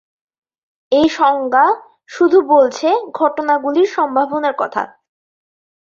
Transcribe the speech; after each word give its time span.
এই 0.91 1.07
সংজ্ঞা 1.11 1.65
শুধু 2.09 2.37
বলছে 2.47 2.87
ঘটনাগুলির 3.13 3.87
সম্ভাবনার 3.87 4.55
কথা। 4.57 4.83